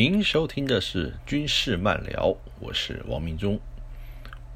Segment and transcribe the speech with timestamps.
[0.00, 3.58] 您收听的是军事漫聊，我是王明忠。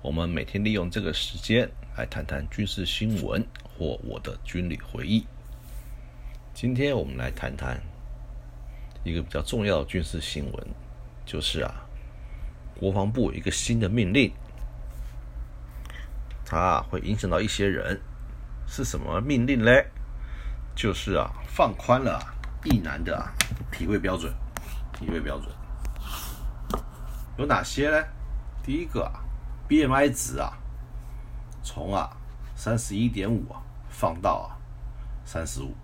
[0.01, 5.27] 我们每天利用这个时间来谈谈军事新闻或我的军旅回忆。
[6.55, 7.83] 今天我们来谈谈
[9.03, 10.67] 一个比较重要的军事新闻，
[11.27, 11.75] 就是啊，
[12.79, 14.33] 国防部一个新的命令，
[16.47, 18.01] 它会影响到一些人，
[18.69, 19.85] 是什么命令嘞？
[20.77, 22.21] 就是啊，放宽了
[22.65, 23.29] 一男的
[23.73, 24.33] 体位标准。
[25.03, 25.51] 体位标准
[27.37, 28.05] 有哪些呢？
[28.63, 29.21] 第一个啊
[29.69, 30.53] ，BMI 值啊，
[31.65, 32.17] 从啊
[32.55, 34.55] 三十一点五啊放到啊
[35.25, 35.75] 三十五，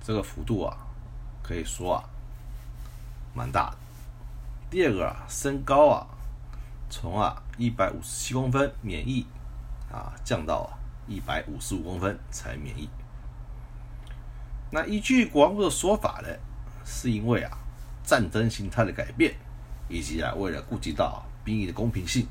[0.00, 0.76] 这个幅度啊
[1.42, 2.04] 可以说啊
[3.34, 3.76] 蛮大的。
[4.70, 6.06] 第二个啊，身高啊，
[6.88, 9.26] 从啊一百五十七公分免疫
[9.90, 12.88] 啊降到啊一百五十五公分才免疫。
[14.70, 16.28] 那依据国防部的说法呢，
[16.84, 17.58] 是因为啊。
[18.08, 19.34] 战争形态的改变，
[19.86, 22.26] 以及啊，为了顾及到兵役的公平性，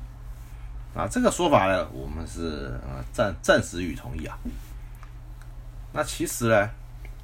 [0.92, 4.36] 啊，这个说法呢，我们是啊暂暂时予以同意啊。
[5.92, 6.70] 那其实呢，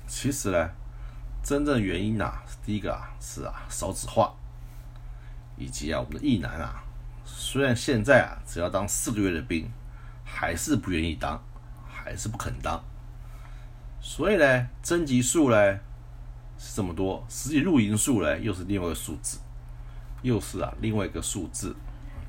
[0.07, 0.71] 其实呢，
[1.43, 4.33] 真正原因啊，第一个啊是啊少子化，
[5.57, 6.85] 以及啊我们的役男啊，
[7.25, 9.69] 虽然现在啊只要当四个月的兵，
[10.25, 11.43] 还是不愿意当，
[11.93, 12.81] 还是不肯当，
[14.01, 15.81] 所以呢，征集数呢。
[16.67, 19.39] 是这么多，实际露营数呢，又是另外一个数字，
[20.23, 21.77] 又是啊另外一个数字，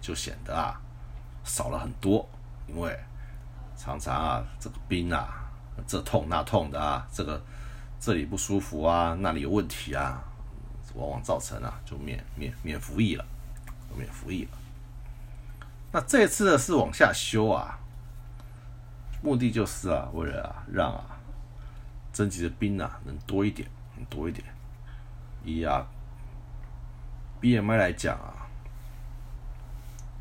[0.01, 0.77] 就显得啊
[1.45, 2.27] 少了很多。
[2.67, 2.99] 因为
[3.77, 5.49] 常常啊这个兵啊
[5.87, 7.41] 这痛那痛的啊，这个
[7.97, 10.21] 这里不舒服啊，那里有问题啊，
[10.95, 13.25] 往往造成啊就免免免服役了，
[13.95, 14.57] 免服役了。
[15.93, 17.79] 那这次呢是往下修啊，
[19.23, 21.05] 目的就是啊为了啊让啊
[22.11, 23.69] 征集的兵啊能多一点。
[24.09, 24.45] 多一点，
[25.43, 25.85] 以啊
[27.39, 28.47] ，BMI 来讲啊，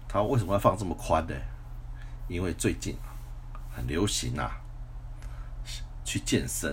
[0.07, 1.35] 他为什么要放这么宽呢？
[2.29, 2.97] 因为最近
[3.75, 4.61] 很流行啊，
[6.05, 6.71] 去健身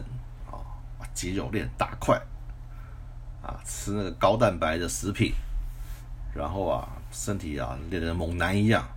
[0.50, 0.59] 啊，
[1.00, 2.22] 把肌肉练大块
[3.41, 5.33] 啊，吃那个高蛋白的食品，
[6.33, 8.88] 然后啊，身体啊练得猛男一样。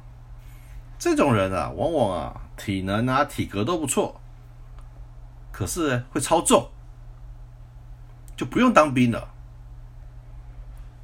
[0.98, 4.20] 这种人啊，往往啊体能啊体格都不错，
[5.50, 6.70] 可是会超重。
[8.36, 9.28] 就不用当兵了，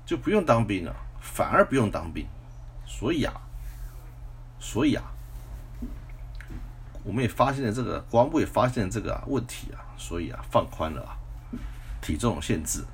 [0.05, 2.27] 就不用当兵了，反而不用当兵，
[2.85, 3.33] 所以啊，
[4.59, 5.05] 所以啊，
[7.05, 11.17] 我们也发现了这个国防部也发现了这个问题啊，所以啊放宽了啊
[12.01, 12.85] 体重限制，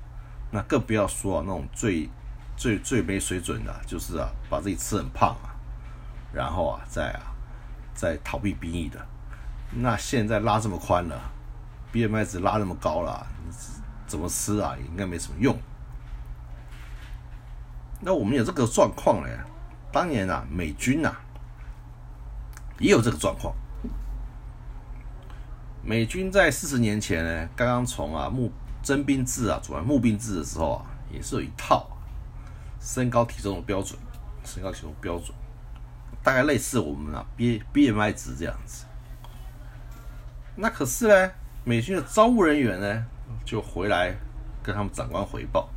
[0.50, 2.08] 那更不要说啊那种最
[2.56, 5.56] 最最没水准的，就是啊把自己吃很胖啊，
[6.32, 7.32] 然后啊再啊
[7.94, 9.00] 再逃避兵役的，
[9.70, 11.18] 那现在拉这么宽了
[11.92, 13.26] ，BMI 值拉那么高了。
[14.06, 14.76] 怎么吃啊？
[14.78, 15.56] 也应该没什么用。
[18.00, 19.28] 那我们有这个状况呢？
[19.92, 21.20] 当年啊，美军啊
[22.78, 23.54] 也有这个状况。
[25.82, 28.52] 美军在四十年前呢，刚刚从啊募
[28.82, 31.88] 征兵制啊转募兵制的时候啊，也是有一套
[32.80, 33.98] 身高体重的标准，
[34.44, 35.30] 身高体重标准，
[36.22, 38.84] 大概类似我们啊 B B M I 值这样子。
[40.56, 41.32] 那可是呢，
[41.64, 43.06] 美军的招募人员呢？
[43.46, 44.12] 就回来
[44.60, 45.68] 跟他们长官回报，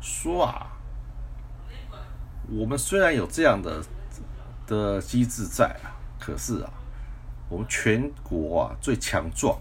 [0.00, 0.70] 说啊，
[2.48, 3.84] 我们虽然有这样的
[4.64, 5.90] 的机制在啊，
[6.20, 6.70] 可是啊，
[7.48, 9.58] 我们全国啊最强壮、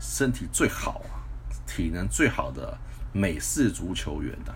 [0.00, 1.20] 身体最好啊、
[1.66, 2.78] 体能最好的
[3.12, 4.54] 美式足球员呐，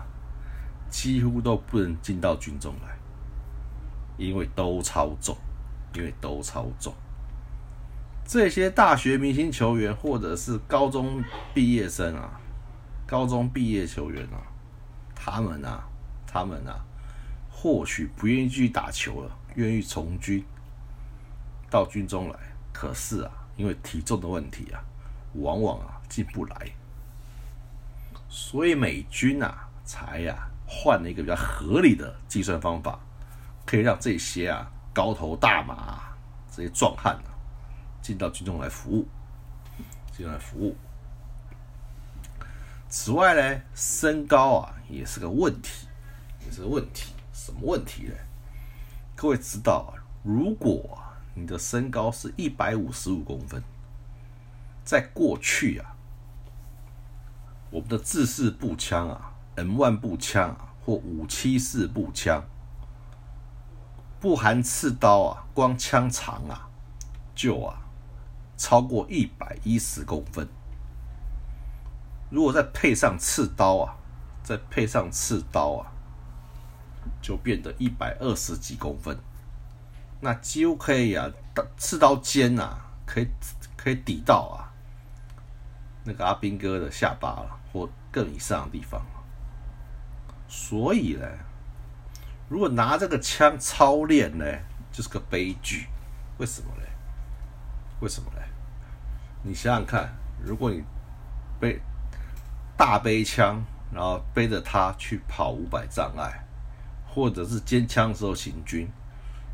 [0.89, 2.97] 几乎都不能进到军中来，
[4.17, 5.37] 因为都超重，
[5.93, 6.91] 因为都超重。
[8.31, 11.21] 这些大学明星球员，或者是高中
[11.53, 12.39] 毕业生啊，
[13.05, 14.39] 高中毕业球员啊，
[15.13, 15.83] 他们啊，
[16.25, 16.79] 他们啊，
[17.51, 20.41] 或许不愿意继续打球了，愿意从军
[21.69, 22.39] 到军中来。
[22.71, 24.79] 可是啊，因为体重的问题啊，
[25.33, 26.55] 往往啊进不来，
[28.29, 32.97] 所以美军啊才呀换了一个比较合理的计算方法，
[33.65, 36.01] 可以让这些啊高头大马
[36.49, 37.19] 这些壮汉。
[38.01, 39.07] 进到军中来服务，
[40.15, 40.75] 进来服务。
[42.89, 45.87] 此外呢，身高啊也是个问题，
[46.45, 47.13] 也是个问题。
[47.31, 48.13] 什么问题呢？
[49.15, 50.99] 各位知道啊，如果
[51.33, 53.63] 你的身高是一百五十五公分，
[54.83, 55.95] 在过去啊，
[57.69, 62.43] 我们的制式步枪啊，M 万步枪啊，或五七式步枪，
[64.19, 66.69] 不含刺刀啊，光枪长啊，
[67.33, 67.80] 就啊。
[68.61, 70.47] 超过一百一十公分，
[72.29, 73.95] 如果再配上刺刀啊，
[74.43, 75.91] 再配上刺刀啊，
[77.23, 79.17] 就变得一百二十几公分，
[80.19, 81.27] 那几乎可以啊，
[81.75, 83.27] 刺刀尖呐，可以
[83.75, 84.69] 可以抵到啊，
[86.03, 89.03] 那个阿兵哥的下巴了，或更以上的地方。
[90.47, 91.27] 所以呢，
[92.47, 94.45] 如果拿这个枪操练呢，
[94.91, 95.87] 就是个悲剧。
[96.37, 96.83] 为什么呢？
[98.01, 98.41] 为什么呢？
[99.43, 100.09] 你想想看，
[100.43, 100.83] 如果你
[101.59, 101.79] 背
[102.77, 103.61] 大背枪，
[103.91, 106.45] 然后背着它去跑五百障碍，
[107.07, 108.87] 或者是肩枪时候行军，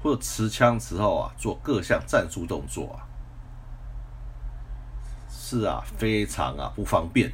[0.01, 3.07] 或者持枪时候啊做各项战术动作啊，
[5.29, 7.31] 是啊，非常啊不方便。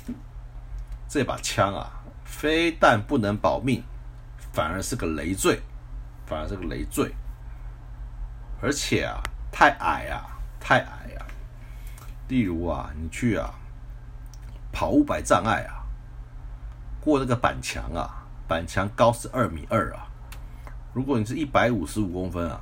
[1.08, 1.92] 这把枪啊，
[2.24, 3.84] 非但不能保命，
[4.52, 5.60] 反而是个累赘，
[6.26, 7.14] 反而是个累赘，
[8.62, 9.22] 而且啊。
[9.56, 10.26] 太矮啊，
[10.60, 11.23] 太矮啊！
[12.34, 13.54] 例如啊，你去啊
[14.72, 15.86] 跑五百障碍啊，
[17.00, 20.08] 过那个板墙啊，板墙高是二米二啊。
[20.96, 22.60] 如果你是一百五十五公分啊，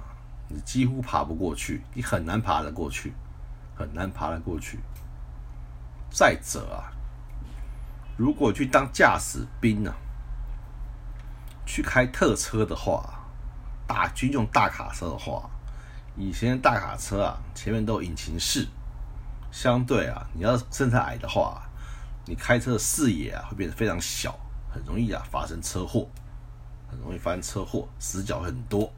[0.49, 3.13] 你几乎爬不过去，你很难爬得过去，
[3.73, 4.77] 很难爬得过去。
[6.09, 6.91] 再者啊，
[8.17, 9.93] 如果去当驾驶兵呢，
[11.65, 13.21] 去开特车的话，
[13.87, 15.49] 大军用大卡车的话。
[16.17, 18.67] 以前大卡车啊，前面都有引擎室，
[19.51, 21.61] 相对啊，你要身材矮的话，
[22.25, 24.39] 你开车的视野啊会变得非常小，
[24.71, 26.09] 很容易啊发生车祸，
[26.89, 28.91] 很容易发生车祸，死角很多。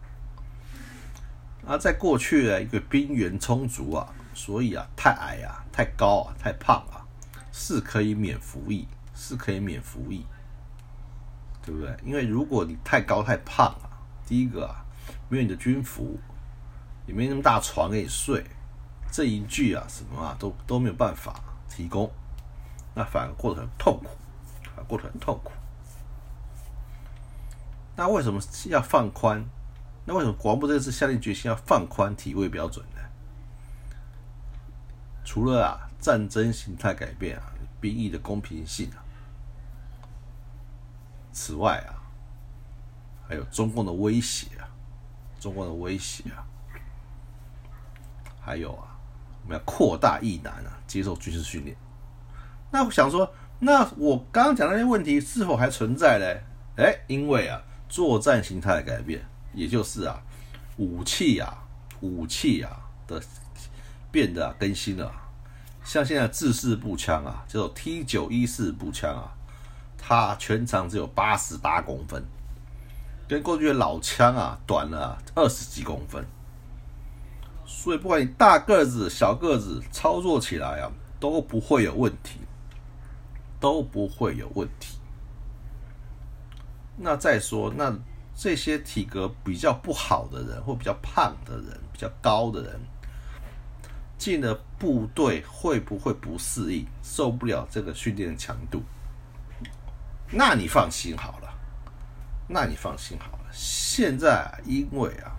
[1.65, 7.01] 啊，在过去啊，一个兵源充足啊，所以啊，太矮啊，太高啊，太胖啊，
[7.51, 10.25] 是可以免服役，是可以免服役，
[11.65, 11.97] 对不对？
[12.05, 13.89] 因为如果你太高太胖啊，
[14.27, 14.85] 第一个啊，
[15.29, 16.19] 没有你的军服。
[17.05, 18.41] 也没那么大床给你睡，
[19.13, 21.39] 这一句啊，什么啊，都都没有办法
[21.69, 22.11] 提供，
[22.95, 24.09] 那反而过得很痛苦，
[24.75, 25.51] 啊，过得很痛苦。
[27.95, 29.45] 那为什么要放宽？
[30.05, 33.01] 那为什么国防部这次下定决心要放宽体位标准呢？
[35.23, 38.97] 除了啊，战争形态改变啊，兵役的公平性啊，
[41.31, 42.01] 此外啊，
[43.29, 44.65] 还有中共的威胁啊，
[45.39, 46.43] 中共的威胁啊。
[48.41, 48.92] 还有啊，
[49.43, 51.75] 我们要扩大役男啊接受军事训练。
[52.71, 56.43] 那我想说，那我刚刚讲那些问题是否还存在嘞？
[56.75, 59.23] 哎，因为啊，作战形态改变，
[59.53, 60.19] 也就是啊，
[60.77, 61.55] 武器啊，
[62.01, 62.71] 武器啊
[63.05, 63.21] 的
[64.11, 65.11] 变得更新了。
[65.83, 69.35] 像现在制式步枪啊，叫做 T 九一四步枪啊，
[69.97, 72.23] 它全长只有八十八公分，
[73.27, 76.25] 跟过去的老枪啊短了二十几公分。
[77.75, 80.89] 所以，不管你大个子、小个子，操作起来啊
[81.19, 82.39] 都不会有问题，
[83.59, 84.99] 都不会有问题。
[86.95, 87.93] 那再说，那
[88.35, 92.79] 这些体格比较不好的人，或比较胖的人、比较高的人，
[94.17, 98.81] 进了部队会不会不适应，受不了这个训练的强度？
[100.31, 101.53] 那你放心好了，
[102.47, 103.45] 那你放心好了。
[103.51, 105.35] 现在因为啊。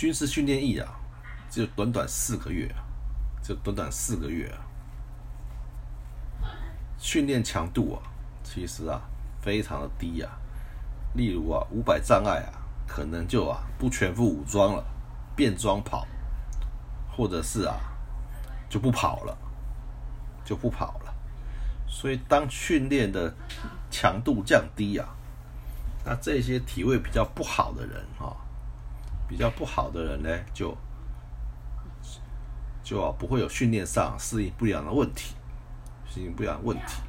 [0.00, 0.98] 军事训练役啊，
[1.50, 2.80] 只有短短四个月啊，
[3.42, 4.56] 就短短四个月啊，
[6.98, 8.00] 训练强度啊，
[8.42, 8.98] 其实啊，
[9.42, 10.32] 非常的低啊。
[11.12, 14.82] 例如啊，五百障碍啊，可能就啊不全副武装了，
[15.36, 16.06] 变装跑，
[17.14, 17.76] 或者是啊
[18.70, 19.36] 就不跑了，
[20.46, 21.14] 就不跑了。
[21.86, 23.34] 所以当训练的
[23.90, 25.06] 强度降低啊，
[26.06, 28.48] 那这些体位比较不好的人啊。
[29.30, 30.76] 比较不好的人呢，就
[32.82, 35.36] 就不会有训练上适应不良的问题，
[36.04, 37.00] 适应不良的问题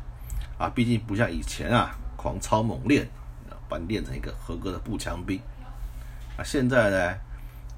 [0.59, 3.09] 啊，毕竟不像以前啊狂操猛练，
[3.67, 5.41] 把你练成一个合格的步枪兵
[6.37, 6.43] 啊。
[6.43, 7.17] 现在呢，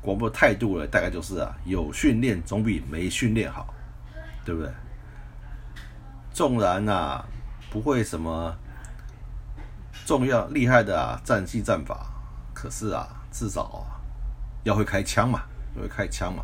[0.01, 3.73] 广播态度呢，大概就是啊有训练总比没训练好，
[4.43, 4.69] 对不对？
[6.33, 7.23] 纵然啊
[7.71, 8.53] 不会什么
[10.05, 12.07] 重要厉害的啊战技战法，
[12.53, 13.85] 可是啊至少。
[14.63, 15.43] 要会开枪嘛，
[15.75, 16.43] 要会开枪嘛，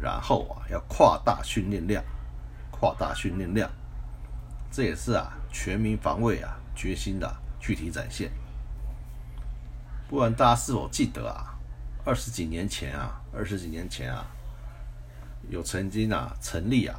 [0.00, 2.04] 然后啊，要扩大训练量，
[2.70, 3.70] 扩大训练量，
[4.70, 8.30] 这也是啊全民防卫啊决心的具体展现。
[10.08, 11.58] 不管大家是否记得啊，
[12.04, 14.26] 二十几年前啊，二十几年前啊，
[15.48, 16.96] 有曾经啊成立啊，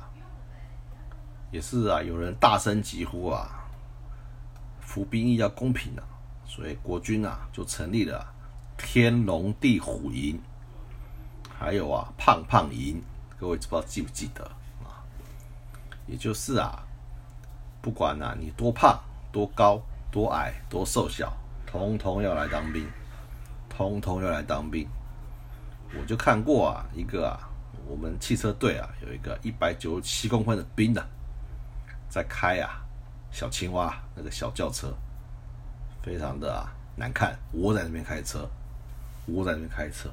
[1.51, 3.69] 也是啊有人大声疾呼啊，
[4.81, 6.03] 服兵役要公平啊，
[6.43, 8.33] 所以国军啊就成立了。
[8.77, 10.39] 天龙地虎营，
[11.57, 13.01] 还有啊胖胖营，
[13.39, 14.43] 各位不知道记不记得？
[14.83, 15.01] 啊？
[16.05, 16.83] 也就是啊，
[17.81, 18.99] 不管啊你多胖
[19.31, 19.81] 多高、
[20.11, 22.87] 多矮、多瘦小，通通要来当兵，
[23.67, 24.87] 通通要来当兵。
[25.99, 27.49] 我就看过啊，一个啊，
[27.87, 31.05] 我们汽车队啊，有一个一百九十七公分的兵啊，
[32.09, 32.81] 在开啊
[33.31, 34.93] 小青蛙那个小轿车，
[36.03, 38.49] 非常的啊难看，窝在那边开车，
[39.27, 40.09] 我在那边开车。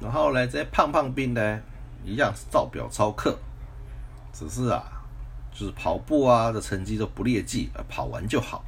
[0.00, 1.60] 然后呢，这些胖胖兵呢，
[2.04, 3.36] 一样是照表操课，
[4.32, 4.82] 只是啊，
[5.50, 8.64] 就是跑步啊的成绩都不劣迹，跑完就好。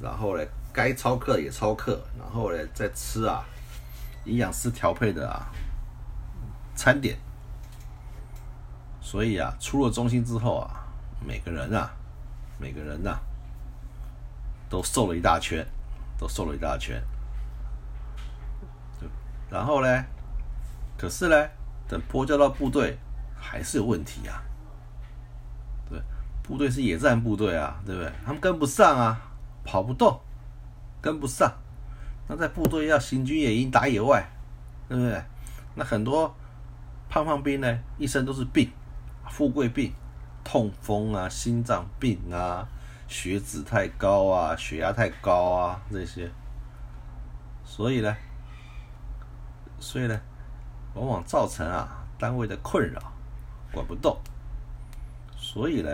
[0.00, 3.44] 然后呢，该操课也操课，然后呢，再吃啊，
[4.24, 5.46] 营养师调配的啊
[6.74, 7.18] 餐点。
[9.02, 10.84] 所以啊，出了中心之后啊，
[11.24, 11.90] 每个人啊，
[12.58, 13.18] 每个人呐，
[14.68, 15.64] 都瘦了一大圈，
[16.18, 17.02] 都瘦了一大圈。
[19.48, 20.04] 然后呢？
[20.98, 21.48] 可是呢，
[21.86, 22.98] 等拨交到部队，
[23.36, 24.42] 还是有问题呀。
[25.88, 26.00] 对，
[26.42, 28.10] 部队是野战部队啊，对不对？
[28.24, 29.20] 他们跟不上啊，
[29.62, 30.18] 跑不动，
[31.02, 31.52] 跟不上。
[32.26, 34.26] 那在部队要行军野营、打野外，
[34.88, 35.22] 对不对？
[35.74, 36.34] 那很多
[37.08, 38.70] 胖胖兵呢，一身都是病，
[39.30, 39.92] 富贵病，
[40.42, 42.66] 痛风啊、心脏病啊、
[43.08, 46.30] 血脂太高啊、血压太高啊这些。
[47.64, 48.16] 所以呢。
[49.78, 50.18] 所以呢，
[50.94, 51.86] 往往造成啊
[52.18, 53.12] 单位的困扰，
[53.70, 54.18] 管不动。
[55.36, 55.90] 所以呢，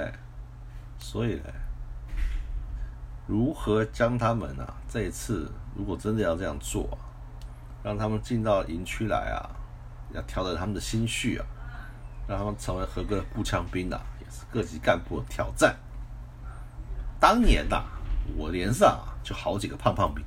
[1.00, 1.50] 所以呢，
[3.26, 6.97] 如何将他们啊这一次如果真的要这样做，
[7.83, 9.50] 让他们进到营区来啊，
[10.14, 11.45] 要调整他们的心绪啊，
[12.28, 15.76] 让他们成为合格的步枪兵啊，也是各级干部的挑战。
[17.23, 17.85] 当年呐，
[18.37, 20.25] 我连上啊就好几个胖胖兵。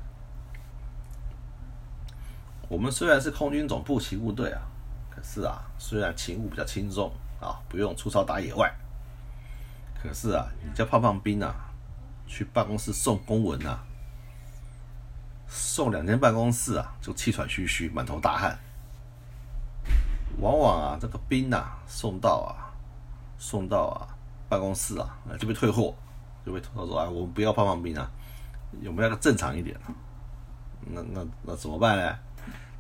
[2.70, 4.62] 我们虽然是空军总部勤务队啊，
[5.10, 7.12] 可是啊，虽然勤务比较轻松
[7.42, 8.74] 啊，不用出操打野外，
[10.02, 11.54] 可是啊，你叫胖胖兵啊，
[12.28, 13.84] 去办公室送公文啊，
[15.50, 18.58] 送两间办公室啊，就气喘吁吁、满头大汗。
[20.40, 22.72] 往往啊，这个兵啊，送到啊，
[23.38, 24.16] 送到啊
[24.48, 25.94] 办公室啊，就被退货，
[26.46, 28.10] 就被他说：“啊，我们不要胖胖兵啊，
[28.82, 29.76] 有没有个正常一点？”
[30.88, 32.16] 那那那怎么办呢？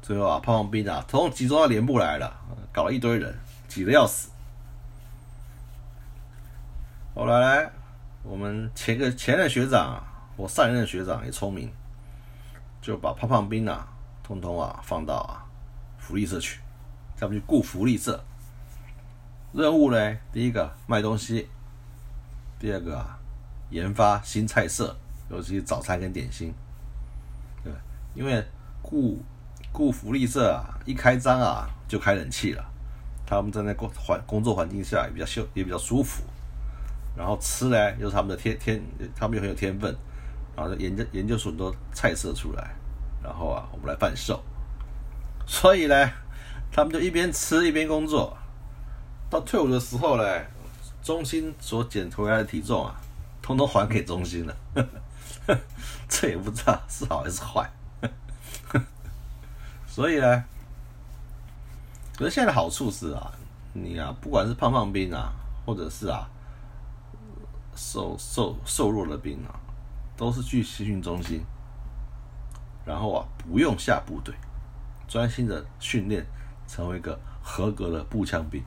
[0.01, 2.31] 最后啊，胖胖兵啊，统统集中到连部来了，
[2.71, 3.35] 搞了一堆人，
[3.67, 4.29] 挤得要死。
[7.15, 7.71] 后来，
[8.21, 10.03] 我们前个前任学长，
[10.35, 11.71] 我上一任学长也聪明，
[12.81, 13.87] 就把胖胖兵啊，
[14.21, 15.43] 通通啊放到啊
[15.97, 16.59] 福利社去，
[17.17, 18.23] 他们去雇福利社。
[19.53, 21.49] 任务呢，第一个卖东西，
[22.59, 23.17] 第二个啊
[23.69, 24.95] 研发新菜色，
[25.29, 26.53] 尤其是早餐跟点心。
[27.63, 27.71] 对，
[28.13, 28.43] 因为
[28.81, 29.21] 雇。
[29.71, 32.63] 雇福利社啊，一开张啊就开冷气了。
[33.25, 36.23] 他们在那工环工作环境下也比较秀，也比较舒服。
[37.13, 38.81] 然后吃呢又是他们的天天，
[39.13, 39.93] 他们又很有天分。
[40.55, 42.73] 然后研究研究出很多菜色出来，
[43.21, 44.41] 然后啊我们来贩售。
[45.45, 46.09] 所以呢，
[46.71, 48.37] 他们就一边吃一边工作。
[49.29, 50.23] 到退伍的时候呢，
[51.03, 52.95] 中心所减回来的体重啊，
[53.45, 54.57] 通通还给中心了。
[56.09, 57.69] 这也不知道是好还是坏。
[59.85, 60.43] 所以呢，
[62.17, 63.31] 可是现在的好处是啊，
[63.73, 65.31] 你啊，不管是胖胖兵啊，
[65.63, 66.27] 或者是啊
[67.75, 69.53] 瘦瘦瘦弱的兵啊，
[70.17, 71.45] 都是去集训中心，
[72.83, 74.33] 然后啊不用下部队，
[75.07, 76.25] 专心的训练，
[76.67, 78.63] 成为一个合格的步枪兵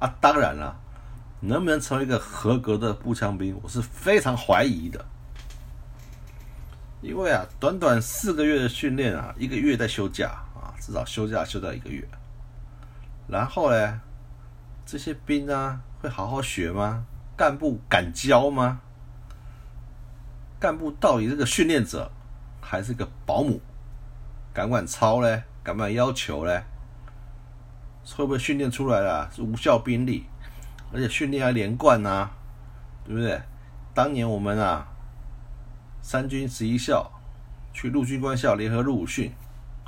[0.00, 0.12] 啊。
[0.20, 0.76] 当然了，
[1.44, 5.04] 能不能成为一个合格的步枪兵，我是非常怀疑的。
[7.00, 12.06] 因为啊，短短四个月的训练啊，一个月在休假啊，至少休假休掉一个月。
[13.26, 14.00] 然后呢，
[14.86, 17.04] 这些兵啊，会好好学吗？
[17.36, 18.80] 干部敢教吗？
[20.60, 22.08] 干部到底是个训练者，
[22.60, 23.60] 还是个保姆？
[24.54, 25.42] 敢不敢操嘞？
[25.64, 26.62] 敢不敢要求嘞？
[28.14, 30.26] 会不会训练出来的是无效兵力？
[30.92, 32.28] 而且训练还连贯呐，
[33.04, 33.40] 对不对？
[33.94, 34.88] 当年我们啊。
[36.04, 37.08] 三军十一校
[37.72, 39.32] 去陆军官校联合入伍训，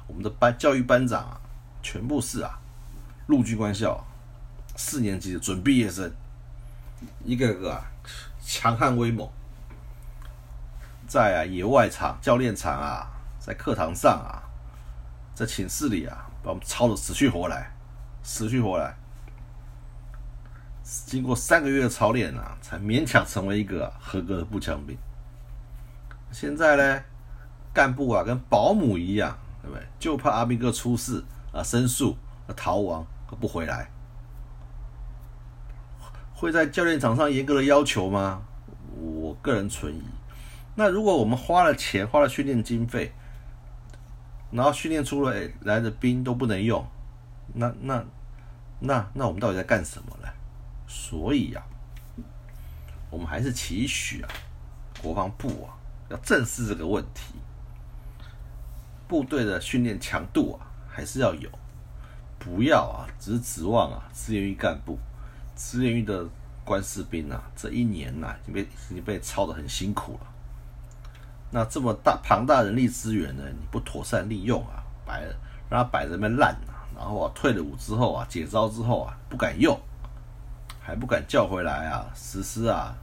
[0.07, 1.41] 我们的班教育班长啊，
[1.83, 2.61] 全部是啊
[3.27, 4.07] 陆军官校
[4.77, 6.09] 四年级的准毕业生，
[7.25, 7.83] 一个个啊
[8.41, 9.29] 强悍威猛，
[11.09, 14.39] 在啊野外场教练场啊，在课堂上啊，
[15.35, 17.73] 在寝室里啊，把我们操的死去活来，
[18.23, 18.95] 死去活来。
[20.85, 24.97] 经过三个月的操练啊，才勉强成为一个合格的步枪兵。
[26.31, 27.03] 现在呢，
[27.73, 29.83] 干部啊跟保姆一样，对不对？
[29.99, 33.07] 就怕阿兵哥出事啊，申诉、啊逃亡
[33.41, 33.91] 不回来，
[36.35, 38.43] 会在教练场上严格的要求吗？
[38.95, 40.03] 我个人存疑。
[40.77, 43.13] 那如果我们花了钱，花了训练经费，
[44.51, 46.87] 然后训练出来来的兵都不能用，
[47.55, 48.05] 那那
[48.81, 50.29] 那那我们到底在干什么呢？
[50.87, 51.63] 所以呀，
[53.11, 54.29] 我们还是期许啊，
[55.03, 55.77] 国防部啊，
[56.11, 57.35] 要正视这个问题。
[59.07, 61.49] 部队的训练强度啊，还是要有，
[62.39, 64.99] 不要啊，只是指望啊，资源域干部、
[65.55, 66.27] 资源域的
[66.65, 70.27] 官士兵啊，这一年呐，已经被已经被操的很辛苦了。
[71.51, 75.23] 那这么大庞大人力资源呢，你不妥善利用啊，摆
[75.69, 79.79] 让他摆在那边烂啊，然后啊，退了伍之后啊，解招之后啊，不敢用，
[80.87, 82.95] 还不敢叫回来啊，实施啊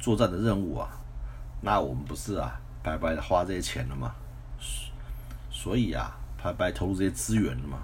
[0.00, 0.88] 作战的任务啊，
[1.60, 4.12] 那我们不是啊，白白的花这些钱了吗？
[5.48, 6.10] 所以啊，
[6.42, 7.78] 白白投入这些资源了嘛。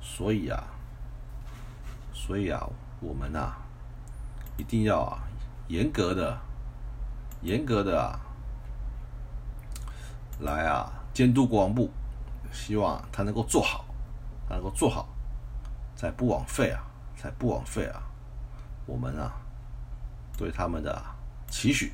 [0.00, 0.62] 所以啊，
[2.14, 2.64] 所以啊，
[3.00, 3.52] 我们呐，
[4.56, 5.18] 一定要啊，
[5.66, 6.38] 严格的、
[7.42, 8.20] 严格的啊，
[10.38, 11.90] 来啊，监督国防部，
[12.52, 13.84] 希望他能够做好，
[14.48, 15.08] 他能够做好，
[15.96, 16.80] 才不枉费啊，
[17.16, 18.00] 才不枉费啊，
[18.86, 19.34] 我们啊，
[20.38, 21.04] 对他们的
[21.48, 21.92] 期许，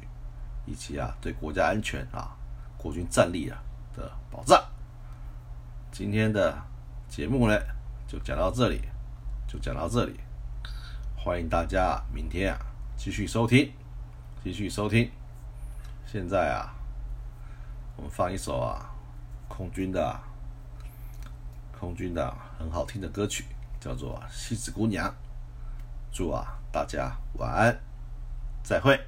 [0.67, 2.37] 以及啊，对国家安全啊、
[2.77, 3.59] 国军战力啊
[3.97, 4.63] 的保障。
[5.91, 6.57] 今天的
[7.09, 7.59] 节目呢，
[8.07, 8.83] 就讲到这里，
[9.49, 10.21] 就讲到这里。
[11.17, 12.59] 欢迎大家明天啊
[12.97, 13.73] 继续收听，
[14.45, 15.11] 继续收听。
[16.07, 16.75] 现在啊，
[17.97, 18.91] 我们放一首啊
[19.49, 20.21] 空军的
[21.79, 23.47] 空军的很好听的歌曲，
[23.81, 25.09] 叫做《西子姑娘》。
[26.13, 27.79] 祝啊大家晚安，
[28.63, 28.99] 再会。